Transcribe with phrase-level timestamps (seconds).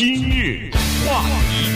[0.00, 0.70] 今日
[1.06, 1.66] 话题，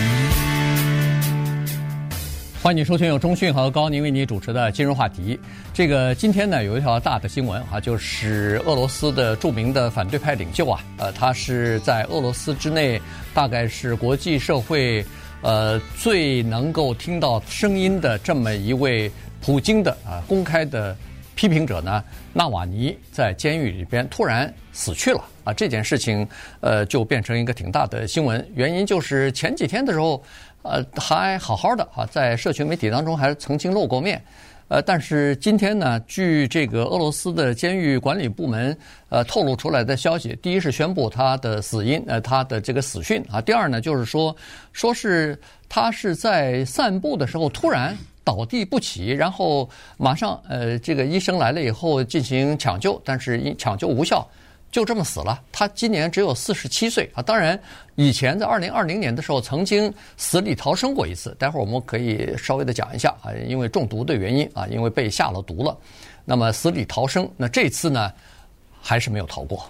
[2.63, 5.39] 欢迎收听由中讯和高宁为你主持的今日话题。
[5.75, 12.99] 这个今天呢有一条大的新闻啊，就是俄罗斯的著名的反对派领袖啊，呃，他是在俄罗斯之内，
[13.35, 15.05] 大概是国际社会
[15.43, 19.13] 呃最能够听到声音的这么一位
[19.43, 20.97] 普京的啊公开的
[21.35, 25.25] 批评者呢，纳瓦尼在监狱里边突然死去了。
[25.45, 26.27] 啊，这件事情，
[26.61, 28.43] 呃，就变成一个挺大的新闻。
[28.55, 30.23] 原因就是前几天的时候，
[30.63, 34.23] 呃，还好好的啊，在社群媒体当中还曾经露过面。
[34.69, 38.75] 呃，但是今天呢，据这个俄罗斯的监狱管理部门
[39.11, 43.43] 呃透露出来的消息，第一是宣布他的死因，呃，他的这个死讯啊。
[43.43, 44.35] 第二呢，就是说，
[44.73, 45.39] 说是
[45.69, 47.95] 他是在散步的时候突然
[48.25, 54.27] 倒地不起，然后马上呃，这个医生来了以后进行抢救，但是因抢救无效。
[54.73, 55.41] 就这么死了。
[55.53, 57.23] 他今年只有四十七岁啊。
[57.23, 57.57] 当然，
[57.95, 61.33] 以前在二零二零年的时候曾经死里逃生过一次。
[61.39, 65.79] 待会儿我们可以稍微的讲一下啊，因为中毒的原因啊，因为被下了毒了。
[66.25, 68.13] 那么死里逃生，那这次呢
[68.81, 69.65] 还是没有逃过。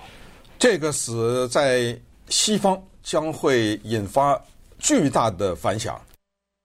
[0.58, 1.94] 这个死在
[2.30, 4.40] 西方将会引发
[4.78, 6.00] 巨大的反响，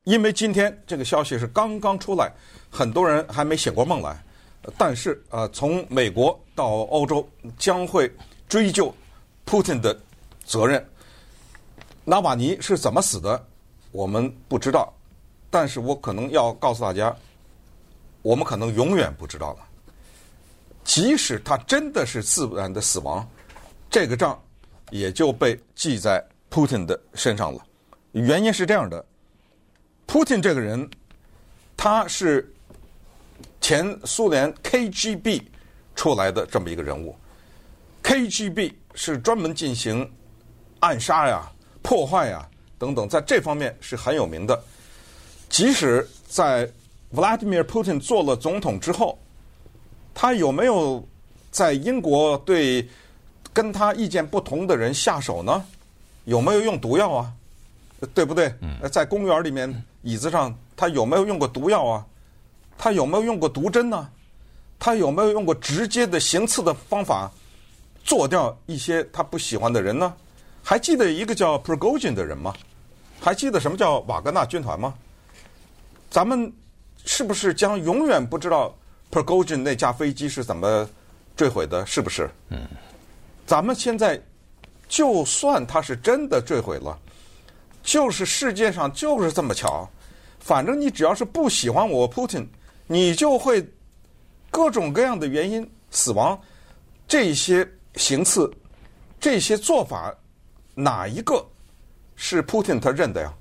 [0.10, 2.32] 因为今天这个消息是刚刚出来，
[2.68, 4.20] 很多人还没醒过梦来。
[4.76, 7.30] 但是啊，从美国到欧洲
[7.60, 8.12] 将会。
[8.48, 8.92] 追究
[9.46, 9.96] Putin 的
[10.44, 10.84] 责任，
[12.04, 13.46] 纳瓦尼是怎么死的？
[13.92, 14.92] 我们不知道，
[15.52, 17.16] 但是我可能要告诉大家，
[18.24, 19.60] 我们可能永远不知道了。
[20.84, 23.24] 即使他真的是自然的死亡，
[23.88, 24.42] 这个账
[24.90, 27.64] 也就被记在 Putin 的身上了。
[28.14, 29.06] 原因是这样的：
[30.10, 30.90] 普京这个人，
[31.78, 32.52] 他是
[33.62, 35.44] 前苏联 KGB
[35.96, 37.16] 出来的这么一个人物。
[38.02, 40.12] KGB 是专门进行
[40.80, 41.48] 暗杀呀、
[41.84, 42.44] 破坏呀
[42.80, 44.60] 等等，在这方面是很有名的。
[45.48, 46.68] 即使在
[47.14, 49.16] Vladimir Putin 做了总统之后，
[50.16, 51.08] 他有没有
[51.52, 52.90] 在英国对
[53.54, 55.64] 跟他意见不同的人下手呢？
[56.26, 57.32] 有没有用毒药啊？
[58.16, 58.52] 对不对？
[58.92, 59.72] 在公园里面
[60.02, 62.06] 椅子上，他有没有用过毒药啊？
[62.78, 64.10] 他有没有用过毒针呢？
[64.80, 67.30] 他有没有用过直接的行刺的方法？
[68.04, 70.14] 做掉一些他不喜欢的人呢？
[70.64, 72.54] 还记得一个叫 Prigozhin 的人吗？
[73.20, 74.94] 还记得什么叫瓦格纳军团吗？
[76.10, 76.52] 咱们
[77.06, 78.74] 是不是将永远不知道
[79.12, 80.90] Prigozhin 那架飞机是怎么
[81.36, 81.86] 坠毁的？
[81.86, 82.30] 是不是？
[82.50, 82.60] 嗯。
[83.46, 84.22] 咱们现在
[84.88, 86.98] 就算他是真的坠毁了，
[87.84, 89.90] 就是世界上就是这么巧，
[90.40, 92.48] 反正你只要是不喜欢我 Putin，
[92.88, 93.68] 你就会
[94.52, 96.40] 各种各样的原因死亡。
[97.08, 97.68] 这些。
[97.96, 98.50] 行刺
[99.20, 100.14] 这些做法，
[100.76, 101.44] 哪一个
[102.16, 103.34] 是 Putin 他认的呀？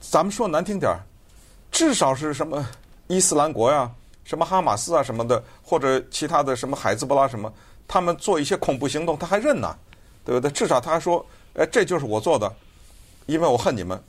[0.00, 1.00] 咱们说难听点儿，
[1.70, 2.64] 至少是什么
[3.08, 3.90] 伊斯兰国呀、
[4.22, 7.52] 什么哈马斯啊什么的，或者其他的什么海兹布拉什么，
[7.88, 9.76] 他们做一些恐怖行动，他还认呢，
[10.24, 10.48] 对不对？
[10.52, 12.50] 至少他还说，哎，这就是我做的，
[13.26, 14.00] 因为我恨你们。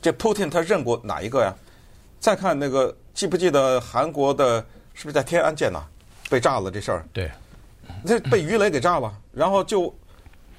[0.00, 1.54] 这 Putin 他认过哪一个呀？
[2.20, 4.60] 再看那个，记不记得韩国的，
[4.94, 5.84] 是不是在天安舰呐
[6.30, 7.06] 被炸了这事儿？
[7.12, 7.30] 对。
[8.04, 9.94] 这被鱼雷给炸了，然后就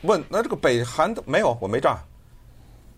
[0.01, 1.57] 问：那这个北韩没有？
[1.59, 1.97] 我没炸。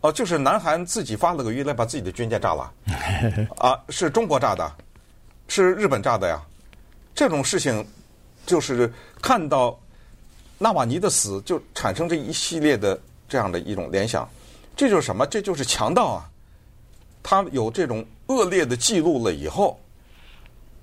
[0.01, 2.71] 哦，就是南韩自己发了个鱼雷，把自己的军舰炸了。
[3.57, 4.71] 啊，是中国炸的，
[5.47, 6.41] 是日本炸的呀。
[7.15, 7.85] 这种事情
[8.45, 8.91] 就是
[9.21, 9.77] 看到
[10.57, 12.97] 纳瓦尼的死，就产生这一系列的
[13.29, 14.27] 这样的一种联想。
[14.75, 15.25] 这就是什么？
[15.27, 16.29] 这就是强盗啊！
[17.21, 19.79] 他有这种恶劣的记录了以后，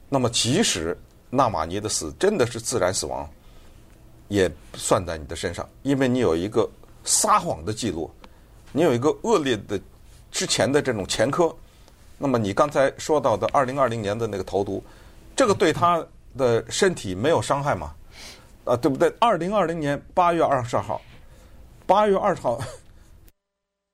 [0.08, 0.96] 那么即使
[1.28, 3.28] 纳瓦尼的死真的是自然死亡。
[4.28, 6.68] 也算在你的身上，因为你有一个
[7.04, 8.10] 撒谎的记录，
[8.72, 9.80] 你有一个恶劣的
[10.32, 11.54] 之前的这种前科。
[12.18, 14.82] 那么你刚才说到的二零二零年的那个投毒，
[15.36, 16.04] 这个对他
[16.36, 17.94] 的身体没有伤害吗？
[18.64, 19.08] 啊，对不对？
[19.20, 21.00] 二零二零年八月二十二号，
[21.86, 22.58] 八月二十号，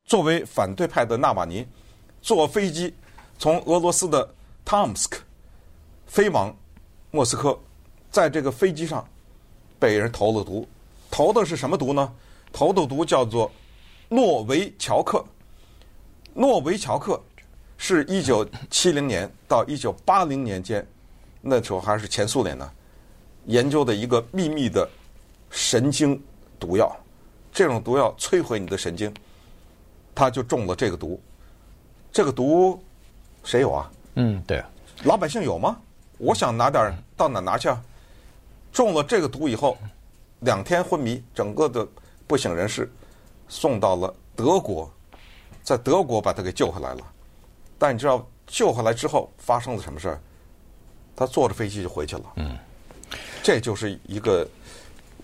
[0.06, 1.66] 作为反对派的纳瓦尼
[2.22, 2.94] 坐飞机
[3.38, 4.34] 从俄罗斯的
[4.64, 5.18] Tomsk
[6.06, 6.56] 飞往
[7.10, 7.58] 莫斯科，
[8.10, 9.06] 在这个飞机上。
[9.78, 10.64] 被人投了毒，
[11.10, 12.14] 投的是什么毒呢？
[12.52, 13.50] 投的毒叫做
[14.08, 15.24] 诺维乔克。
[16.34, 17.20] 诺维乔克
[17.76, 20.86] 是一九七零年到一九八零年间，
[21.40, 22.72] 那时候还是前苏联呢，
[23.46, 24.88] 研究的一个秘密的
[25.50, 26.22] 神经
[26.60, 26.96] 毒药。
[27.52, 29.12] 这种毒药摧毁你的神经，
[30.14, 31.20] 他就中了这个毒。
[32.10, 32.82] 这个毒
[33.44, 33.90] 谁有啊？
[34.14, 34.62] 嗯，对。
[35.04, 35.76] 老百姓有吗？
[36.18, 37.82] 我想拿点到哪拿去啊？
[38.72, 39.76] 中了这个毒以后，
[40.40, 41.86] 两天昏迷，整个的
[42.26, 42.90] 不省人事，
[43.48, 44.90] 送到了德国，
[45.62, 47.12] 在德国把他给救回来了。
[47.78, 50.20] 但你知道救回来之后发生了什么事儿？
[51.14, 52.22] 他坐着飞机就回去了。
[52.36, 52.56] 嗯，
[53.42, 54.48] 这就是一个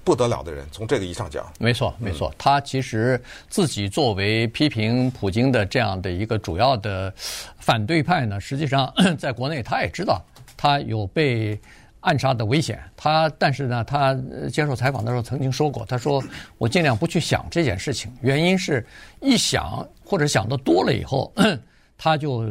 [0.09, 0.67] 不得了的人。
[0.73, 2.33] 从这个意义上讲，没错，没错。
[2.39, 7.13] 他其实自己作为批评普京的这样的一个主要的
[7.59, 10.25] 反对派呢，实际上 在国内他也知道
[10.57, 11.61] 他有被
[12.01, 12.83] 暗杀的危险。
[12.97, 14.17] 他但是呢，他
[14.51, 16.25] 接受采访的时候曾经说过，他说
[16.57, 18.87] ：“我尽量不去想这件事情，原因是
[19.21, 21.31] 一想或者想的多了以后，
[21.99, 22.51] 他就。”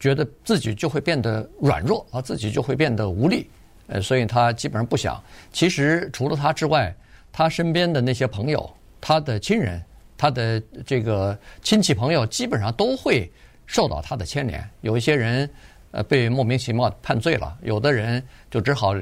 [0.00, 3.48] 觉得自己就会变得软弱啊，自己就会变得无力，
[3.86, 5.22] 呃，所以他基本上不想。
[5.52, 6.94] 其实除了他之外，
[7.32, 8.68] 他身边的那些朋友、
[9.00, 9.82] 他的亲人、
[10.16, 13.30] 他的这个亲戚朋友，基本上都会
[13.66, 14.62] 受到他的牵连。
[14.80, 15.48] 有一些人
[15.90, 18.94] 呃被莫名其妙判罪了，有的人就只好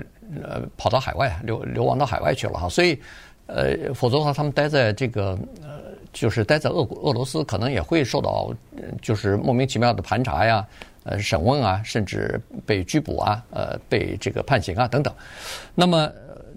[0.42, 2.68] 呃跑到海外流流亡到海外去了哈。
[2.68, 2.98] 所以
[3.46, 8.52] 呃，否则的话，他们待在这个呃，就是待在俄国俄罗斯，可能也会受到
[9.02, 10.66] 就是莫名其妙的盘查呀。
[11.04, 15.12] 呃，审问啊，甚至被拘捕啊，呃，被这个判刑啊，等等。
[15.74, 16.10] 那么，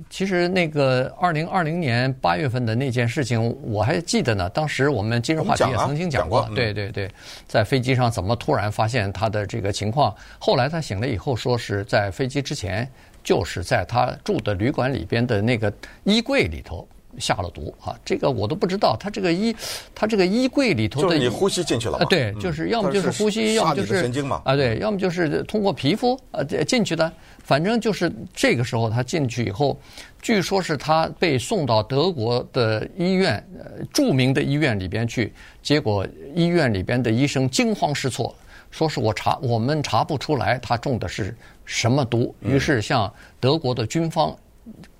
[0.10, 4.48] 其实那个二零二零年八月份的那件事情，我还记得呢。
[4.50, 7.10] 当时我们今日话题也曾经讲过，讲啊、讲过对对对，
[7.48, 10.16] 在飞机上怎么突然发现他的这个情况？
[10.38, 12.88] 后来他醒了以后，说是在飞机之前，
[13.24, 16.88] 就是在他住的旅馆里边的那个衣柜里头。
[17.20, 17.96] 下了毒啊！
[18.04, 19.56] 这个我都不知道，他这个衣，
[19.94, 27.12] 他这个衣柜里头的，就是你呼吸进去了，对，就是要么就是呼吸，要么就是神经嘛，啊，对，要么就是通过皮肤呃进去的，
[27.44, 29.80] 反正就是这个时候他进去以后，
[30.22, 38.36] 据说是他被送到德国的医院，呃，著名的医院里边去，结果医院里边的医生惊慌失措，
[38.72, 44.36] 说是我查我们查不出来他中的是什么毒，于是向德国的军方。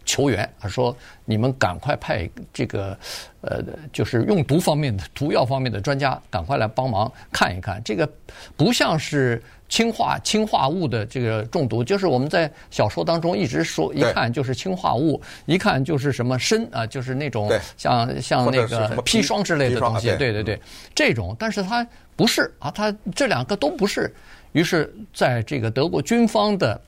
[0.06, 2.98] 求援，他说：“你们赶快派这个，
[3.42, 3.62] 呃，
[3.92, 7.82] 就是用毒方面的毒药方面的专家，赶快来帮忙看一看。
[7.84, 8.08] 这个
[8.56, 20.16] 不像是氰化氰化物的这个中毒，就是我们在小说当中一直说，一看就是氰化物，一看就是什么砷啊，就是那种像像那个砒霜之类的东西。
[20.18, 20.62] 对对对，
[20.94, 21.86] 这种，但是它
[22.16, 24.14] 不是啊，它这两个都不是。
[24.52, 26.80] 于是，在这个德国军方的。”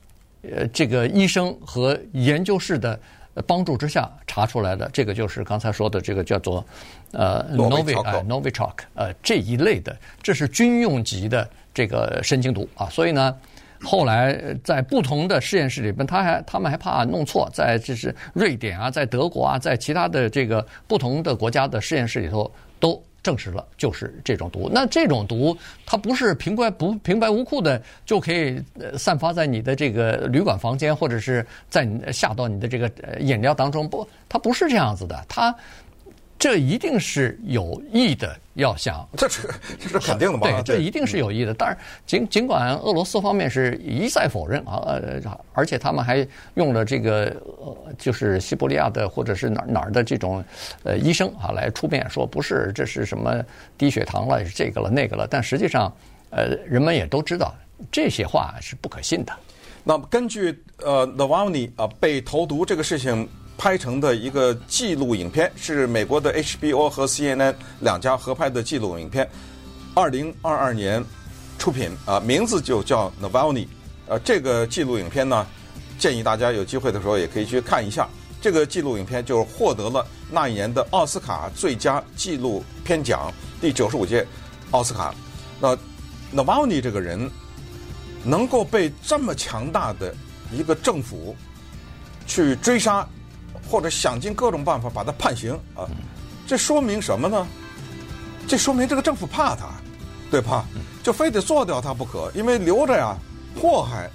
[0.42, 2.98] 呃，这个医生和研究室的
[3.46, 6.64] 帮助之下查出来的，这个就是刚才说的这个叫做
[7.12, 12.88] 呃 Novichok Novichok 呃这一类的，这是军用级的这个神经毒啊。
[12.88, 13.36] 所以呢，
[13.82, 22.50] 后来在不同的实验室里边，他还他们还怕弄错，在这是瑞典啊，在德国啊，在其他的这个不同的国家的实验室里头
[22.80, 23.02] 都。
[23.28, 24.70] 证实了，就是这种毒。
[24.72, 25.54] 那这种毒，
[25.84, 28.58] 它不是平白不平白无故的就可以
[28.96, 32.90] 散发在你的这个旅馆房间，或者是在你下到你的这个
[33.20, 33.86] 饮料当中。
[33.86, 35.54] 不，它不是这样子的，它。
[36.38, 40.62] 这一定是有意的，要想这是这是肯定的嘛？
[40.62, 41.52] 对，这一定是有意的。
[41.52, 41.76] 但是
[42.06, 45.20] 尽尽管俄罗斯方面是一再否认啊，呃，
[45.52, 46.24] 而且他们还
[46.54, 47.24] 用了这个
[47.58, 50.44] 呃，就是西伯利亚的或者是哪哪儿的这种
[50.84, 53.44] 呃医生啊来出面说不是，这是什么
[53.76, 55.26] 低血糖了，是这个了那个了。
[55.28, 55.92] 但实际上，
[56.30, 57.52] 呃，人们也都知道
[57.90, 59.32] 这些话是不可信的。
[59.82, 63.28] 那么根据呃 Navalny 啊被投毒这个事情。
[63.58, 69.28] 拍成的一个纪录影片，是美国的 HBO 和 CNN 两家合拍的纪录影片，
[69.94, 71.04] 二零二二年
[71.58, 73.66] 出品啊，名字就叫 Navalny。
[74.06, 75.44] 呃，这个纪录影片呢，
[75.98, 78.08] 建议大家有机会的时候也可以去看一下。
[78.40, 84.24] 这个纪录影片就获得了那一年的奥斯卡最佳纪录片奖，第九十五届
[84.70, 85.12] 奥斯卡。
[85.60, 85.76] 那
[86.32, 87.28] Navalny 这个人
[88.22, 90.14] 能够被这么强大的
[90.52, 91.34] 一个政府
[92.24, 93.04] 去追杀。
[93.70, 95.84] 或者想尽各种办法把他判刑啊，
[96.46, 97.46] 这说明什么呢？
[98.46, 99.66] 这说明这个政府怕他，
[100.30, 100.64] 对吧？
[101.02, 103.14] 就非得做掉他不可，因为留着呀
[103.60, 104.10] 祸害。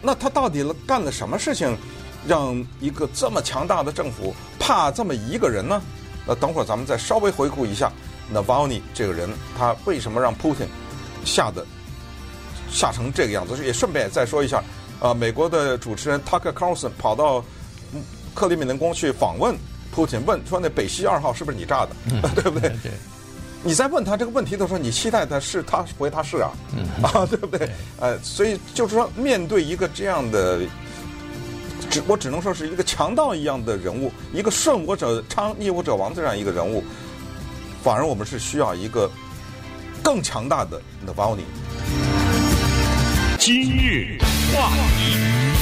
[0.00, 1.76] 那他到底干了什么事情，
[2.24, 5.82] 让一个这么强大的政府怕这么一个人呢？
[6.24, 7.90] 那等会儿咱们再稍微回顾一下
[8.32, 9.28] ，Navalny 这个人，
[9.58, 10.68] 他为什么让 Putin
[11.24, 11.66] 吓得
[12.70, 13.64] 吓成这个样子？
[13.64, 14.62] 也顺便再说一下，
[15.00, 17.44] 啊，美国的主持人 Tucker Carlson 跑到。
[18.34, 19.56] 克里米林宫去访问
[19.92, 22.68] 普京，问说那北溪二号是不是你炸的，嗯、 对不对？
[22.82, 22.92] 对。
[23.66, 27.66] 你在问他这个问题的时候，你期待他是他回他是啊，嗯、啊， 对不对？
[27.98, 30.60] 呃，所以就是说，面对一个这样的，
[31.88, 36.84] 只我只能说是一个强盗一样的人物，一个顺我者昌，逆我者亡的这样一个人物，
[37.82, 39.10] 反而我们是需要一个
[40.02, 41.44] 更强大的 Navalny。
[43.38, 44.18] 今日
[44.52, 45.53] 话题。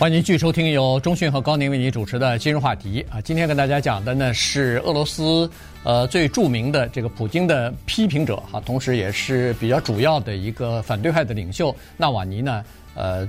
[0.00, 3.20] 欢迎继续收听由中讯和高宁为你主持的今日话题啊。
[3.20, 5.48] 今天跟大家讲的呢是俄罗斯
[5.84, 12.64] 呃最著名的这个普京的批评者哈，同时也是比较主要的一个反对派的领袖纳瓦尼呢
[12.94, 13.28] 呃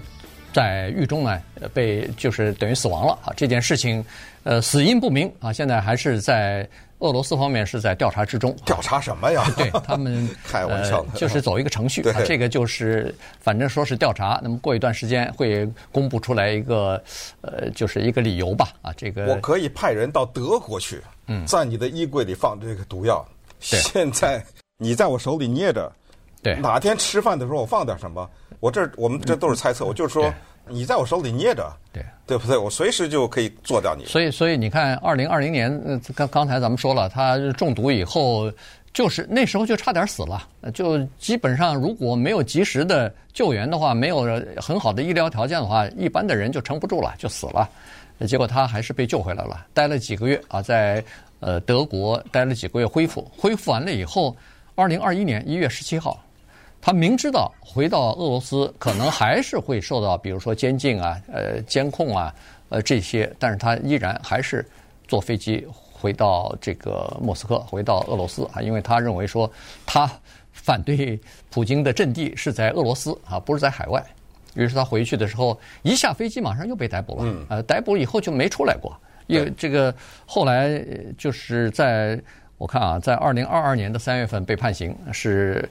[0.53, 1.41] 在狱中呢
[1.73, 3.33] 被就是等于死亡了啊。
[3.35, 4.01] 这件事情
[4.43, 6.65] 呃死因不明啊，现在还是在。
[7.01, 9.43] 俄罗斯方面是在调查之中，调查什么呀？
[9.57, 12.01] 对他们 开玩笑，呃，就是走一个程序。
[12.09, 17.03] 啊，这个就是反正说是调查，那么过一段时间会公布出来一个，
[17.41, 18.69] 呃，就是一个理由吧。
[18.81, 23.25] 啊，这个我可以派人到德国去，嗯，在你的衣柜里放这个毒药。
[23.59, 24.43] 现在
[24.77, 25.91] 你在我手里捏着，
[26.41, 28.29] 对，哪天吃饭的时候我放点什么？
[28.59, 30.31] 我这我们这都是猜测，我就是说。
[30.67, 32.57] 你在我手里捏着，对对不对？
[32.57, 34.05] 我随时就可以做掉你。
[34.05, 38.51] 所以，所以你看，二零二零年，刚刚才咱们说了，他中毒以后，
[38.93, 40.47] 就是那时候就差点死了。
[40.73, 47.69] 就基本上，如果没有及时的救援的话，没有很好的医疗条件的话，一般的人就撑不住了，就死了。
[48.27, 51.03] 结果他还是被救回来了，待了几个月啊，在
[51.39, 54.35] 呃德国待了几个月，恢复恢复完了以后，
[54.75, 56.23] 二零二一年一月十七号。
[56.81, 62.33] 他明知道回到俄罗斯可能还是会受到，比如说监禁啊、呃监控啊、
[62.69, 64.65] 呃这些，但是他依然还是
[65.07, 69.49] 坐飞机回到这个莫斯科，回到俄罗斯啊，因为他认为说
[69.85, 70.11] 他
[70.51, 71.19] 反对
[71.51, 74.03] 普京的阵地是在俄罗斯啊，不是在海外。
[74.55, 79.93] 于是他回去的时候，一下飞机马上又被逮捕了，呃，逮捕以后就没出来过，因为这个
[80.25, 80.83] 后来
[81.15, 82.19] 就是在。
[82.61, 85.67] 我看啊，在二零二二年的三月份被判刑，是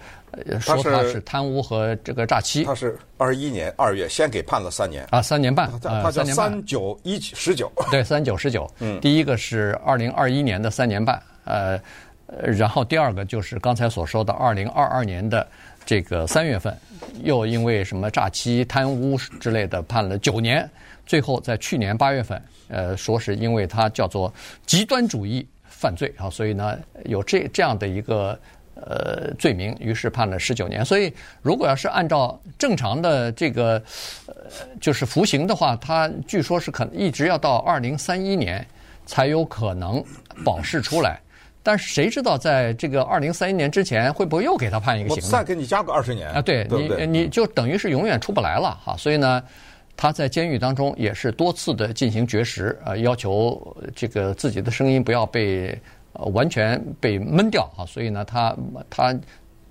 [0.58, 2.64] 说他是贪污和这个诈欺。
[2.64, 8.68] 他是二一年二月先给判了三年啊，三年半，他叫三九一十九，对，三九十九。
[8.80, 11.80] 嗯，第一个是二零二一年的三年半，呃，
[12.26, 15.46] 然后第二个就是刚才所说的二零二二年的
[15.86, 16.76] 这个三月份，
[17.22, 20.68] 又因为什么诈欺、贪污之类的判了九年，
[21.06, 24.34] 最后在去年八月份，呃，说是因为他叫做
[24.66, 25.46] 极端主义。
[25.80, 28.38] 犯罪啊，所以呢，有这这样的一个
[28.74, 30.84] 呃罪名，于是判了十九年。
[30.84, 31.10] 所以
[31.40, 33.82] 如果要是按照正常的这个
[34.26, 34.34] 呃
[34.78, 38.62] 就是服刑的话，他据说是可能一直要到二零三一年
[39.06, 40.04] 才有可能
[40.44, 41.18] 保释出来。
[41.62, 45.22] 但是谁知道在这个二零三一年之前会不会又给他判一个刑？
[45.22, 46.42] 呢再给你加个二十年啊？
[46.42, 48.94] 对你你就等于是永远出不来了哈。
[48.98, 49.42] 所以呢。
[50.00, 55.78] 他在监狱当中也是多次的进行绝食，呃，要求这个自己的声音不要被
[56.14, 58.56] 呃完全被闷掉啊，所以呢，他
[58.88, 59.14] 他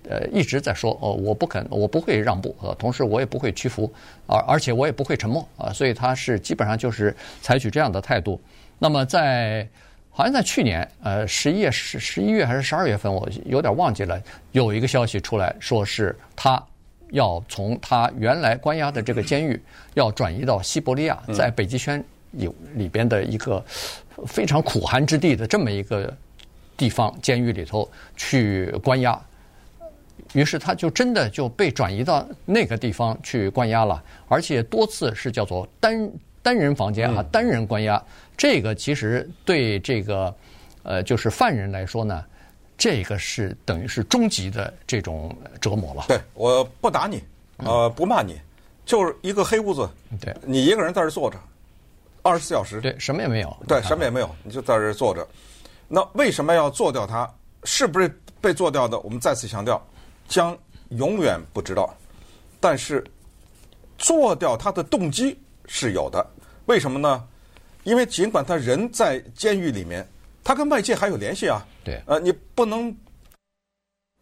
[0.07, 3.91] 呃一直在说哦，我不肯，我不会让步，呃，同时我也不会屈服，
[4.27, 8.39] 而而且我也不会沉默啊，所以他是基本上就是采取这样的态度。
[8.77, 9.67] 那么在
[10.12, 14.21] 好像在去年呃十一月十十一月还是十二月份，我有点忘记了，
[14.51, 16.63] 有一个消息出来说是他。
[17.11, 19.61] 要从他原来关押的这个监狱，
[19.93, 23.63] 要转移到西伯利亚，在北极圈有里边的一个
[24.27, 26.15] 非常苦寒之地的这么一个
[26.77, 29.19] 地方监狱里头去关押，
[30.33, 36.11] 于是他就真的就被转移到那个地方去关押了，而且多次是叫做单
[36.41, 38.01] 单人房间啊，单人关押。
[38.37, 40.33] 这个其实对这个
[40.83, 42.23] 呃就是犯人来说呢。
[42.79, 46.05] 这个是等于是终极的这种折磨了。
[46.07, 47.21] 对，我不打你，
[47.57, 48.39] 呃，不骂你，
[48.86, 49.88] 就是一个黑屋子，
[50.21, 51.38] 对，你一个人在这坐着，
[52.21, 55.27] 二十四小时，对，什么也没有，对，什么也没有，你就在这坐着。
[55.89, 57.29] 那为什么要做掉他？
[57.65, 58.07] 是不是
[58.39, 58.98] 被做掉的？
[59.01, 59.86] 我们再次强调，
[60.29, 60.57] 将
[60.91, 61.93] 永远不知道。
[62.62, 63.03] 但是
[63.98, 66.25] 做掉他的动机是有的。
[66.65, 67.27] 为什么呢？
[67.83, 70.07] 因为尽管他人在监狱里面。
[70.43, 72.96] 他跟外界还有联系啊，对，呃，你不能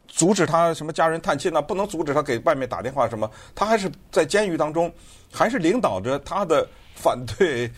[0.08, 1.62] 阻止他什么家人探亲啊？
[1.62, 3.30] 不能阻止他给外面打电话什么？
[3.56, 4.92] 他还是在监狱当中，
[5.32, 7.72] 还是领导着他的反对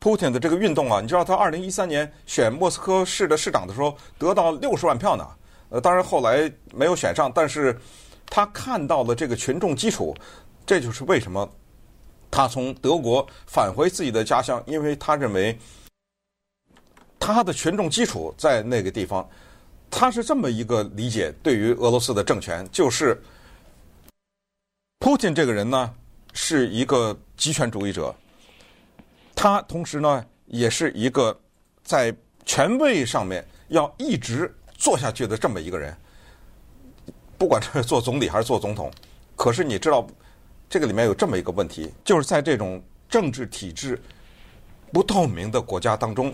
[0.00, 1.00] Putin 的这个运动啊！
[1.00, 5.26] 你知道他二零一三年选莫斯科市的市长的时候得到六十万票呢，
[5.70, 7.76] 呃，当然后来没有选上，但是
[8.26, 10.14] 他看到了这个群众基础，
[10.66, 11.48] 这就是为什么
[12.30, 15.58] 他从德国返回自己的家乡，因为他认为。
[17.26, 19.26] 他的群众基础在那个地方，
[19.90, 23.18] 他是这么一个理解，对于俄罗斯的政权，就是
[24.98, 25.90] 普京这个人呢
[26.34, 28.14] 是一个极权主义者，
[29.34, 31.34] 他同时呢也是一个
[31.82, 32.14] 在
[32.44, 35.96] 权位上面要一直做下去的这么一个人，
[37.38, 38.92] 不管是做总理还是做总统，
[39.34, 40.06] 可是你知道
[40.68, 43.98] 这个里面有这么一个问题，就是在这种政治体制
[44.92, 46.30] 不透明的国家当中。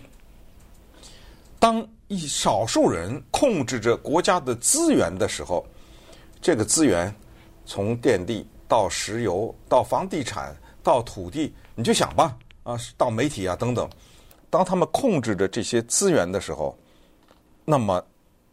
[1.61, 5.65] 当一少数人控制着国家的资源的时候，
[6.41, 7.15] 这个资源
[7.67, 13.89] 从电力到石油到房地产到土地，你就想吧，啊，到媒体啊等等，
[14.49, 16.77] 当他们控制着这些资源的时候，
[17.67, 18.03] 那么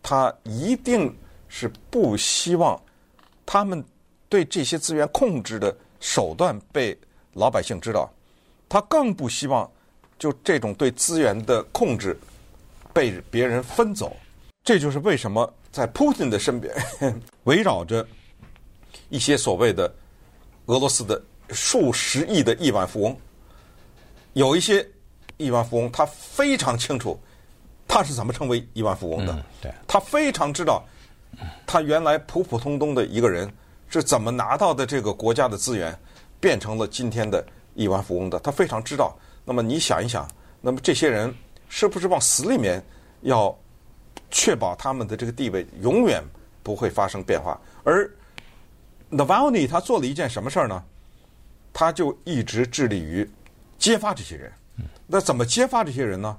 [0.03, 1.15] 他一定
[1.47, 2.79] 是不希望
[3.45, 3.81] 他们
[4.27, 6.95] 对这些资源控制的手段被
[7.33, 8.11] 老百姓知道，
[8.67, 9.69] 他更不希望
[10.19, 12.19] 就这种对资源的控制
[12.97, 14.17] 被别人分走。
[14.63, 16.73] 这就是为什么在普京的身边
[17.43, 18.05] 围绕着
[19.09, 19.93] 一些所谓的
[20.65, 23.15] 俄罗斯的数十亿的亿万富翁，
[24.33, 24.83] 有一些
[25.37, 27.17] 亿万富翁他非常清楚
[27.87, 30.83] 他是怎么成为亿万富翁的，对，他非常知道
[31.67, 33.47] 他原来普普通通的一个人
[33.87, 35.97] 是怎么拿到的这个国家的资源，
[36.39, 39.15] 变成了今天的亿万富翁的，他非常知道。
[39.45, 40.27] 那么你想一想，
[40.59, 41.33] 那么这些人
[41.69, 42.83] 是不是往死里面
[43.21, 43.57] 要？
[44.29, 46.21] 确保他们的这个地位永远
[46.61, 47.57] 不会发生变化。
[47.85, 48.11] 而
[49.09, 50.83] Navalny 他做了一件什么事儿呢？
[51.71, 53.27] 他就一直致力于
[53.79, 54.51] 揭发这些人。
[55.05, 56.37] 那怎么揭发这些人呢？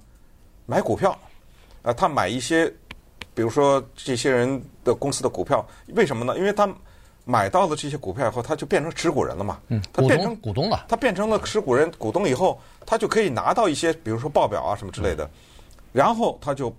[0.67, 1.19] 买股票，
[1.83, 2.71] 啊，他买一些，
[3.33, 6.37] 比如说这些人的公司的股票，为什么呢？
[6.37, 6.69] 因为他
[7.29, 9.61] 买到了这些股票以后，他就变成持股人了嘛。
[9.69, 10.87] 嗯，他变成股东了。
[10.89, 15.29] 他变成了持股人、股东以后，他就可以拿到一些，比如说报表啊什么之类的，
[15.93, 16.75] 然后他就。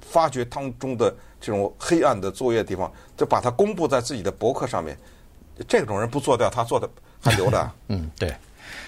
[0.00, 4.96] 发掘当中的这种黑暗的作业地方，就把它公布在自己的博客上面。
[5.66, 6.88] 这种人不做掉，他做的
[7.20, 7.72] 还留着。
[7.88, 8.32] 嗯，对。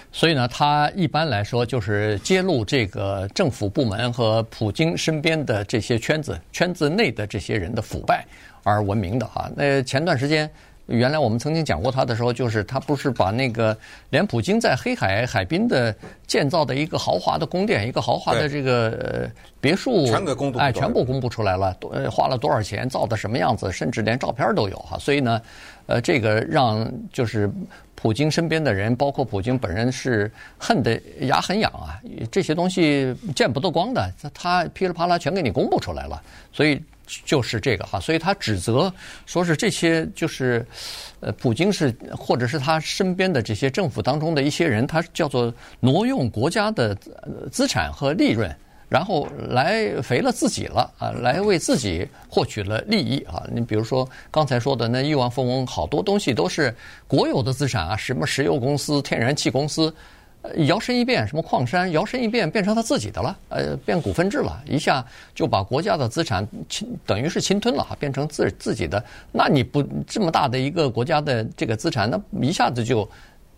[0.09, 8.25] 所以呢，他一般来说就是揭露这个政府部门和普京身边的这些圈子、圈子内的这些人的腐败
[8.63, 9.51] 而闻名的哈。
[9.53, 10.49] 那前段时间。
[10.87, 13.77] 原来我们曾经讲过他的时候，就是他不是把那个
[14.09, 15.93] 连普京在黑海海滨的
[16.25, 24.97] 建造的一个豪华的宫殿、一个豪华的这个呃别墅，全给公布哎，全部公布出来了，呃，花了多少钱，造的什么样子，甚至连照片都有哈。
[24.97, 25.41] 所以呢，
[25.87, 27.51] 呃，这个让就是
[27.93, 31.99] 普京身边的人，包括普京本人是恨得牙很痒啊。
[32.31, 36.21] 这些东西见不得光的，他噼里啪啦全给你公布出来了，
[36.53, 36.81] 所以。
[37.25, 38.93] 就是这个哈，所以他指责
[39.25, 40.65] 说是这些就是，
[41.21, 46.95] 呃，普京是或者是他身边的这些政府当中的一些人，他叫做挪用国家的
[47.51, 48.53] 资产和利润，
[48.89, 53.43] 然后来肥了自己了啊，来为自己获取了利益啊。
[53.51, 56.75] 你比如说刚才说的那亿万富翁，好多东西都是
[57.07, 59.93] 国有的资产啊，什么石油公司、天然气公司。
[60.55, 69.03] 摇身一变，什么矿山摇身一变变成他自己的了，呃，变股份制了，一下就把国家的资产侵，等于是侵吞了，变成自自己的。
[69.31, 73.09] 那你不这么大的一个国家的这个资产，那一下子就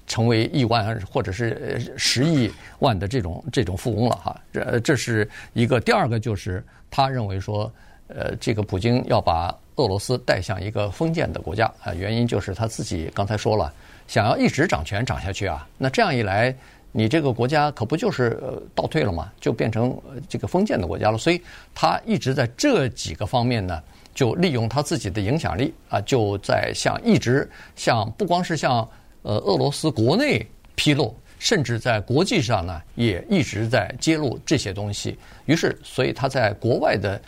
[0.07, 4.41] 成为亿万或者是十亿万的这种这种富翁了哈。
[4.51, 5.79] 这这是一个。
[5.79, 7.71] 第二个就是他认为说，
[8.07, 13.73] 呃，这个普京要把俄罗斯带向一个封建的国家啊，原因就是他自己刚才说了。
[14.07, 16.51] 想要一直掌权掌下去啊，那这样一来，
[16.91, 18.41] 你这个国家可不就是
[18.73, 19.31] 倒退了吗？
[19.39, 19.95] 就变成
[20.27, 21.17] 这个封建的国家了。
[21.17, 21.41] 所以
[21.73, 23.81] 他一直在这几个方面呢，
[24.13, 28.77] 就利用他自己的影响力啊，就在向一直向不光是向
[29.21, 30.43] 呃俄罗斯国内
[30.75, 35.15] 披露，甚至在国际上呢也一直在揭露这些东西。
[35.45, 37.21] 于是，所以他在国外的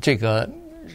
[0.00, 0.48] 这个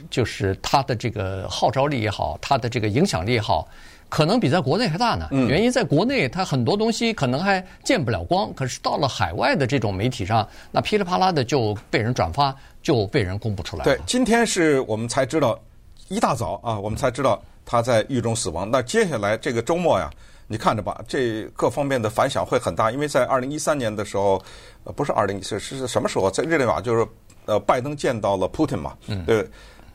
[0.10, 3.68] 就是他的这个号召力也好，他的这个影响力也好。
[4.10, 5.28] 可能比在国内还大呢。
[5.32, 8.54] 原因在国内，它很多东西可能还见不了光。
[8.54, 13.84] 可是到了海外的这种媒体上，那噼里啪啦的就被人转发，就被人公布出来了。
[13.84, 15.60] 对，今天是我们才知道，
[16.08, 18.70] 一大早啊，我们才知道他在狱中死亡。
[18.72, 20.10] 那接下来这个周末呀，
[20.48, 22.90] 你看着吧，这各方面的反响会很大。
[22.90, 24.42] 因为在二零一三年的时候，
[24.86, 26.32] 呃，不是二零是是什么时候？
[26.32, 27.06] 在日内瓦，就是
[27.46, 28.94] 呃，拜登见到了 Putin 嘛。
[29.08, 29.26] 嗯。
[29.26, 29.46] 对。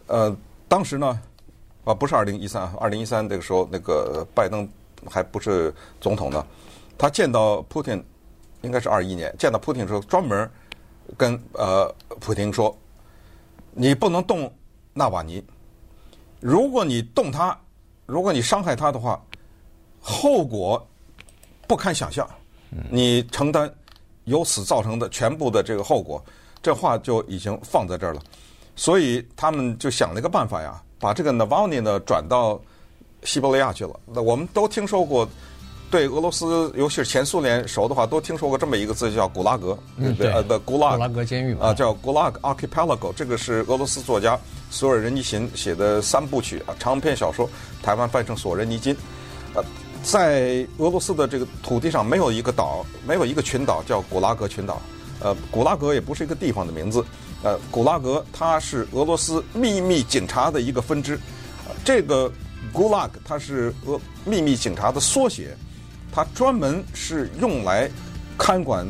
[0.07, 0.37] 呃，
[0.68, 1.18] 当时呢。
[1.85, 4.68] 啊，不是二零一三，二零一三那个时候，那个拜登
[5.11, 6.47] 还不是总统呢。
[6.97, 8.03] 他见到普京，
[8.61, 10.49] 应该是二一年见到普京的时候，专门
[11.16, 12.77] 跟呃普京说
[13.73, 14.53] ：“你不能动
[14.92, 15.45] 纳瓦尼，
[16.38, 17.59] 如果你动他，
[18.07, 19.21] 如果你伤害他的话，
[20.01, 20.87] 后果
[21.66, 22.29] 不堪想象，
[22.90, 23.73] 你承担
[24.25, 26.23] 由此造成的全部的这个后果。”
[26.62, 28.23] 这话就已经放在这儿了，
[28.77, 30.81] 所以他们就想了一个办法呀。
[31.03, 32.61] 把这个 Navalny 呢转到
[33.25, 33.91] 西伯利亚去了。
[34.07, 35.29] 那我们都听说过，
[35.91, 43.12] 对俄罗斯，尤其是前苏联熟的话，都听说过这么一个字叫古拉格，嗯，对，的古拉古拉格监狱啊，叫 Gulag Archipelago。
[43.15, 44.38] 这个是俄罗斯作家
[44.71, 47.51] 索尔仁尼琴写的三部曲啊，长篇小说，
[47.83, 48.95] 台湾翻成《索仁尼金》。
[49.55, 49.65] 呃，
[50.05, 54.81] 在俄罗斯的这个土地上，没有一个岛，没有一个群岛叫古拉格群岛。
[55.21, 57.05] 呃，古拉格也不是一个地方的名字。
[57.42, 61.18] 呃，古拉格它是俄罗斯秘密警察的一个分支，
[61.66, 62.31] 呃、这个
[62.72, 65.57] Gulag 它是俄秘密警察的缩写，
[66.12, 67.90] 它专门是用来
[68.38, 68.87] 看管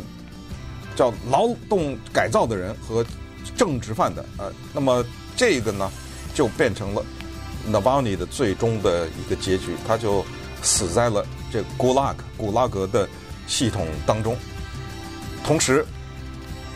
[0.95, 3.05] 叫劳动改造的人和
[3.57, 4.25] 政治犯的。
[4.37, 5.91] 呃，那么这个呢，
[6.35, 7.03] 就变成了
[7.71, 10.23] Navalny 的最终的一个结局，他就
[10.63, 13.09] 死在了这 Gulag 古拉格的
[13.47, 14.37] 系统当中。
[15.43, 15.85] 同时，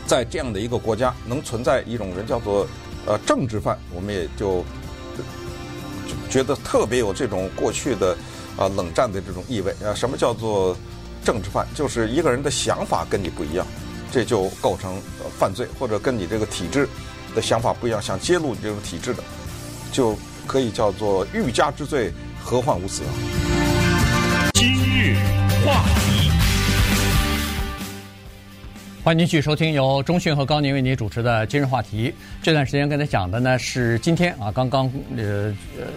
[0.07, 2.65] 在这样的一个国家，能存在一种人叫做
[3.05, 4.63] 呃政治犯，我们也就
[6.29, 8.13] 觉得特别有这种过去的
[8.55, 9.93] 啊、呃、冷战的这种意味啊。
[9.93, 10.75] 什么叫做
[11.25, 11.67] 政治犯？
[11.75, 13.67] 就是一个人的想法跟你不一样，
[14.09, 14.97] 这就构成
[15.37, 16.87] 犯罪，或者跟你这个体制
[17.35, 19.21] 的想法不一样，想揭露你这种体制的，
[19.91, 20.17] 就
[20.47, 23.11] 可以叫做欲加之罪，何患无辞啊？
[24.53, 25.17] 今日
[25.65, 25.83] 话
[29.07, 32.13] 欢迎继续收听由中讯和高宁为您主持的今日话题。
[32.43, 35.87] 这段时间跟他讲的呢是今天啊刚刚呃呃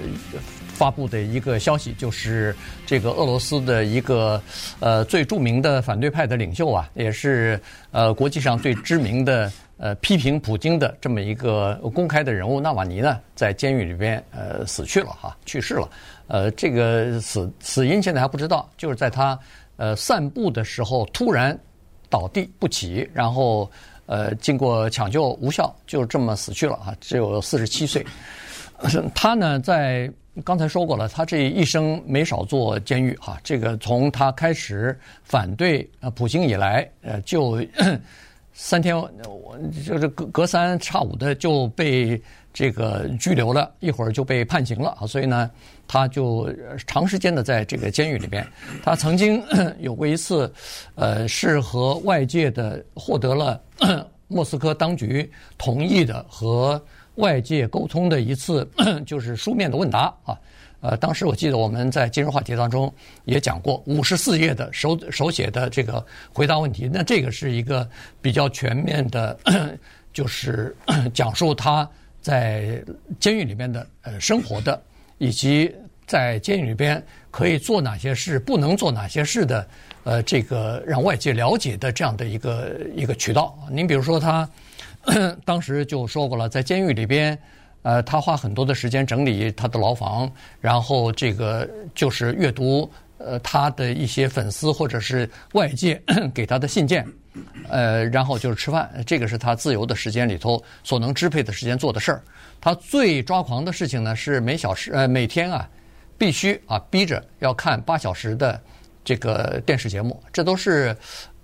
[0.68, 2.54] 发布的一个消息，就是
[2.86, 4.40] 这个俄罗斯的一个
[4.78, 15.90] 呃最著名的反对派的领袖啊，也是呃国际上最知名的呃批评普京的这么一个公开的人物纳瓦尼呢，在监狱里边呃死去了哈，去世了。
[16.28, 19.36] 呃，这个死死因现在还不知道，就是在他
[19.78, 21.58] 呃散步的时候突然。
[22.10, 23.70] 倒地不起，然后
[24.06, 26.94] 呃，经过抢救无效，就这么死去了啊！
[27.00, 28.04] 只有四十七岁。
[29.14, 30.12] 他呢，在
[30.44, 33.38] 刚才说过了，他这一生没少坐监狱哈。
[33.44, 37.64] 这个从他开始反对呃普京以来，呃，就
[38.52, 42.20] 三天，我就是隔隔三差五的就被
[42.52, 45.06] 这个拘留了，一会儿就被判刑了啊。
[45.06, 45.48] 所以呢。
[45.92, 46.48] 他就
[46.87, 48.46] 长时间的在这个监狱里边，
[48.81, 49.42] 他曾经
[49.81, 50.53] 有过一次，
[50.94, 53.61] 呃，是和外界的获得了
[54.29, 56.81] 莫斯科当局同意的和
[57.16, 58.64] 外界沟通的一次，
[59.05, 60.38] 就是书面的问答啊。
[60.81, 67.87] 呃，当时我记得我们在今日话题当中也讲过五十四页的手手写的这个回答问题，那这个是一个
[68.22, 69.37] 比较全面的，
[70.12, 70.72] 就是
[71.12, 72.81] 讲述他在
[73.18, 74.81] 监狱里面的呃生活的。
[75.20, 75.70] 以及
[76.06, 79.68] 在监狱里边可以做哪些事，不能做哪些事的，
[80.04, 83.54] 呃，这个让外界了解的这样的一个一个渠道。
[83.70, 84.48] 您比如说他，
[85.44, 87.38] 当时就说过了，在监狱里边，
[87.83, 90.28] 呃，他花很多的时间整理他的牢房，
[90.59, 92.90] 然后这个就是阅读
[93.24, 96.00] 呃他的一些粉丝或者是外界
[96.35, 97.06] 给他的信件，
[97.68, 102.22] 呃，然后就是吃饭，这个是他自由的时间里头所能支配的时间做的事儿。
[102.61, 105.68] 他最抓狂的事情呢，是每小时呃每天啊，
[106.18, 108.61] 必须啊逼着要看八小时的
[109.04, 110.96] 这个电视节目，这都是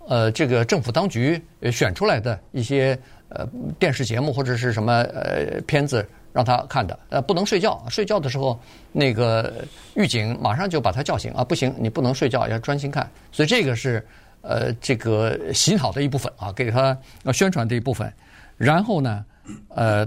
[0.07, 1.41] 呃这个政府当局
[1.73, 3.47] 选出来的一些呃
[3.79, 8.61] 电视节目或者是什么呃片子让他看的，呃不能睡觉，睡觉的时候
[8.93, 14.07] 那个狱警马上就把他叫醒啊，不行，你不能睡觉，要专心看，所以这个是
[14.43, 16.97] 呃这个洗脑的一部分啊，给他
[17.33, 18.13] 宣传的一部分，
[18.59, 19.25] 然后呢。
[19.69, 20.05] 呃，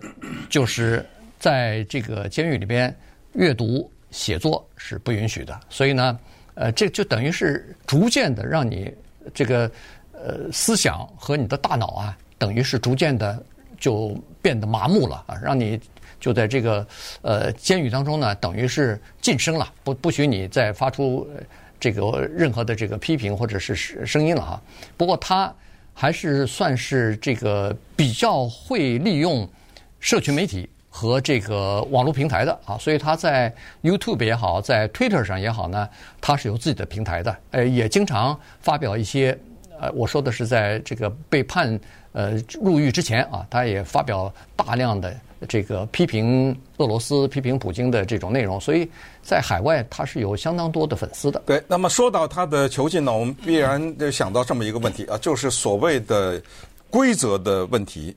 [0.49, 1.05] 就是
[1.39, 2.93] 在这个监狱里边
[3.31, 6.19] 阅读写作是不允许的，所以呢，
[6.55, 8.93] 呃，这就等于是逐渐的让你
[9.33, 9.71] 这个
[10.11, 13.41] 呃思想和你的大脑啊，等于是逐渐的
[13.79, 15.79] 就变得麻木了啊，让你
[16.19, 16.85] 就在这个
[17.21, 21.27] 呃监狱当中呢，等于是噤声了，不不许你再发出
[21.79, 24.61] 这个任何的这个批评或者是声音了哈。
[24.97, 25.53] 不过他。
[25.91, 29.45] 还是算是这个比较会利用
[29.99, 35.89] 社群媒体和这个网络平台的啊，所以他在 YouTube 也好，在 Twitter 上也好呢，
[36.21, 39.37] 他是有自己的平台的，呃，也经常发表一些，
[39.77, 41.77] 呃，我说的是在这个被判
[42.13, 45.13] 呃入狱之前啊，他也发表大量的。
[45.47, 48.89] 这个批评俄罗斯、批评普京的这种内容，所以
[49.21, 51.41] 在海外他是有相当多的粉丝的。
[51.45, 56.41] 对，那么说到他的囚禁呢，我们必然就想到这么一个问题啊， 就是所谓的
[56.89, 58.15] 规则的问题。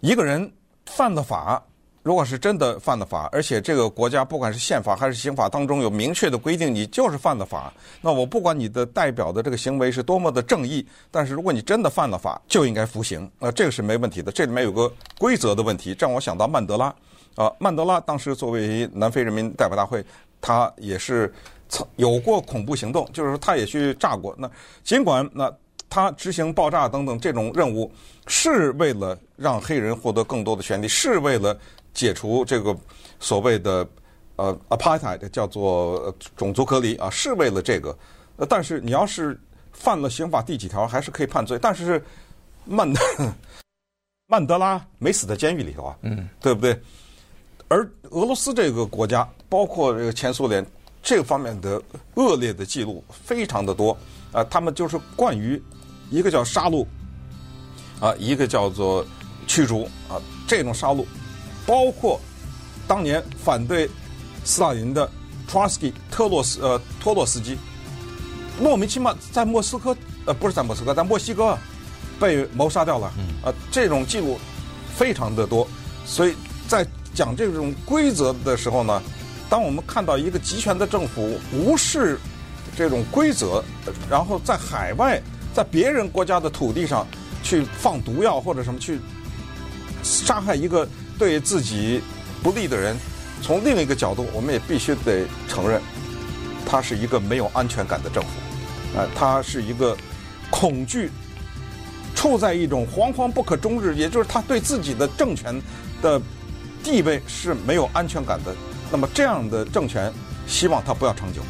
[0.00, 0.50] 一个人
[0.86, 1.62] 犯了法。
[2.06, 14.30] 如果是真的犯了法，而且这个国家不管是宪法还是刑法当中有明确的规定，你就是犯了法，那我不管你的代表的这个行为是多么的正义，但是如果你真的犯了法，就应该服刑，啊，这个是没问题的。
[14.30, 14.88] 这里面有个
[15.18, 16.94] 规则的问题，这让我想到曼德拉，
[17.34, 20.00] 啊，曼德拉当时作为南非人民代表大会，
[20.40, 21.34] 他也是
[21.68, 24.32] 曾有过恐怖行动，就是说他也去炸过。
[24.38, 24.48] 那
[24.84, 25.52] 尽管那
[25.90, 27.90] 他执行爆炸等等这种任务，
[28.28, 31.58] 是为了让黑人获得更多的权利，是为了。
[31.96, 32.76] 解除这个
[33.18, 33.88] 所谓的
[34.36, 37.96] 呃 apartheid 叫做种族隔离啊，是为了这个。
[38.36, 39.40] 呃，但是你要是
[39.72, 41.58] 犯了刑法第几条，还是可以判罪。
[41.58, 42.04] 但是
[42.66, 43.00] 曼德
[44.28, 46.78] 曼德拉没死在监狱里头啊，嗯，对不对？
[47.68, 50.64] 而俄罗斯这个国家，包括这个前苏联，
[51.02, 51.82] 这方面的
[52.14, 53.92] 恶劣的记录非常的多
[54.32, 55.60] 啊、呃，他们就是惯于
[56.10, 56.86] 一个叫杀戮
[58.00, 59.02] 啊，一个叫做
[59.46, 61.06] 驱逐啊，这种杀戮
[61.66, 62.20] 包括
[62.86, 63.90] 当年反对
[64.44, 65.10] 斯大林的
[65.50, 67.58] Trotsky 特洛斯呃托洛斯基。
[68.60, 71.58] 莫名其妙在莫斯科呃不是在莫斯科在墨西哥
[72.18, 73.08] 被谋杀掉了。
[73.08, 73.14] 啊、
[73.46, 74.38] 呃，这种记录
[74.94, 75.68] 非常的多，
[76.06, 76.34] 所以
[76.66, 79.02] 在讲这种规则的时候呢。
[79.48, 82.18] 当我们看到一个集权的政府无视
[82.76, 83.62] 这种规则，
[84.10, 85.22] 然后在海外，
[85.54, 87.06] 在别人国家的土地上
[87.44, 88.98] 去放毒药或者什么去
[90.02, 90.84] 杀害一个
[91.18, 92.00] 对自己
[92.42, 92.96] 不利的人，
[93.42, 95.80] 从另一个角度，我们也必须得承认，
[96.64, 99.96] 他是一个没有安全感的政府，啊，他是一个
[100.50, 101.10] 恐惧，
[102.14, 105.60] 处在一种惶惶不可终日，也就是他对自己的政权
[106.00, 106.20] 的
[106.82, 108.54] 地位是没有安全感的。
[108.90, 110.12] 那么这样的政权，
[110.46, 111.40] 希望他不要长久。